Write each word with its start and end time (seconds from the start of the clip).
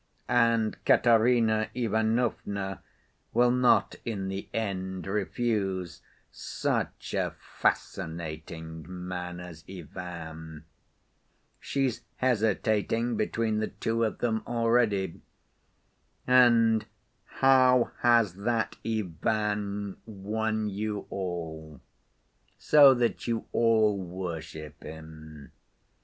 And 0.29 0.83
Katerina 0.83 1.67
Ivanovna 1.75 2.81
will 3.33 3.51
not 3.51 3.97
in 4.03 4.29
the 4.29 4.49
end 4.51 5.05
refuse 5.05 6.01
such 6.31 7.13
a 7.13 7.35
fascinating 7.39 8.83
man 8.89 9.39
as 9.39 9.63
Ivan. 9.69 10.65
She's 11.59 12.01
hesitating 12.15 13.15
between 13.15 13.59
the 13.59 13.67
two 13.67 14.03
of 14.03 14.17
them 14.17 14.41
already. 14.47 15.21
And 16.25 16.87
how 17.25 17.91
has 17.99 18.33
that 18.37 18.77
Ivan 18.83 19.97
won 20.07 20.67
you 20.67 21.05
all, 21.11 21.79
so 22.57 22.95
that 22.95 23.27
you 23.27 23.45
all 23.51 23.99
worship 23.99 24.81
him? 24.81 25.51